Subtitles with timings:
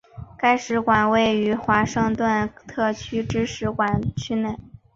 [0.35, 4.57] 该使馆位于华盛顿特区之使馆区内。